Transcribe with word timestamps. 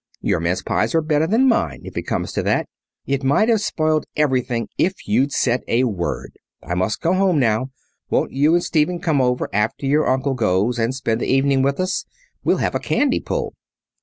Your 0.23 0.39
mince 0.39 0.63
pies 0.63 0.95
are 0.95 1.01
better 1.01 1.27
than 1.27 1.47
mine, 1.47 1.81
if 1.83 1.95
it 1.95 2.07
comes 2.07 2.31
to 2.33 2.41
that. 2.41 2.67
It 3.05 3.23
might 3.23 3.49
have 3.49 3.61
spoiled 3.61 4.07
everything 4.15 4.67
if 4.75 5.07
you'd 5.07 5.31
said 5.31 5.61
a 5.67 5.83
word. 5.83 6.39
I 6.63 6.73
must 6.73 7.01
go 7.01 7.13
home 7.13 7.37
now. 7.39 7.69
Won't 8.09 8.31
you 8.31 8.55
and 8.55 8.63
Stephen 8.63 8.99
come 8.99 9.21
over 9.21 9.47
after 9.53 9.85
your 9.85 10.09
uncle 10.09 10.33
goes, 10.33 10.79
and 10.79 10.95
spend 10.95 11.21
the 11.21 11.27
evening 11.31 11.61
with 11.61 11.79
us? 11.79 12.05
We'll 12.43 12.57
have 12.57 12.73
a 12.73 12.79
candy 12.79 13.19
pull." 13.19 13.53